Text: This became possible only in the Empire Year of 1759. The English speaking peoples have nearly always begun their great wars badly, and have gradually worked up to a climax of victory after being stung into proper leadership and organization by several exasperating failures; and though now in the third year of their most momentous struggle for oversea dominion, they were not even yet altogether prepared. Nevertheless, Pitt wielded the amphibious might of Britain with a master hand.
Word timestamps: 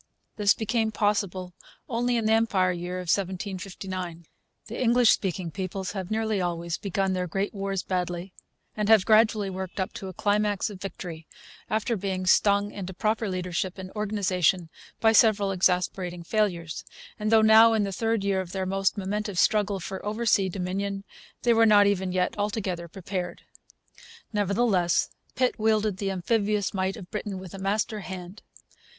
This 0.35 0.55
became 0.55 0.91
possible 0.91 1.53
only 1.87 2.17
in 2.17 2.25
the 2.25 2.33
Empire 2.33 2.71
Year 2.71 2.95
of 2.97 3.01
1759. 3.03 4.25
The 4.65 4.81
English 4.81 5.11
speaking 5.11 5.51
peoples 5.51 5.91
have 5.91 6.09
nearly 6.09 6.41
always 6.41 6.79
begun 6.79 7.13
their 7.13 7.27
great 7.27 7.53
wars 7.53 7.83
badly, 7.83 8.33
and 8.75 8.89
have 8.89 9.05
gradually 9.05 9.51
worked 9.51 9.79
up 9.79 9.93
to 9.93 10.07
a 10.07 10.13
climax 10.13 10.71
of 10.71 10.81
victory 10.81 11.27
after 11.69 11.95
being 11.95 12.25
stung 12.25 12.71
into 12.71 12.95
proper 12.95 13.29
leadership 13.29 13.77
and 13.77 13.91
organization 13.91 14.69
by 14.99 15.11
several 15.11 15.51
exasperating 15.51 16.23
failures; 16.23 16.83
and 17.19 17.31
though 17.31 17.43
now 17.43 17.73
in 17.73 17.83
the 17.83 17.91
third 17.91 18.23
year 18.23 18.41
of 18.41 18.53
their 18.53 18.65
most 18.65 18.97
momentous 18.97 19.39
struggle 19.39 19.79
for 19.79 20.03
oversea 20.03 20.49
dominion, 20.49 21.03
they 21.43 21.53
were 21.53 21.67
not 21.67 21.85
even 21.85 22.11
yet 22.11 22.33
altogether 22.39 22.87
prepared. 22.87 23.43
Nevertheless, 24.33 25.11
Pitt 25.35 25.59
wielded 25.59 25.97
the 25.97 26.09
amphibious 26.09 26.73
might 26.73 26.97
of 26.97 27.11
Britain 27.11 27.37
with 27.37 27.53
a 27.53 27.59
master 27.59 27.99
hand. 27.99 28.41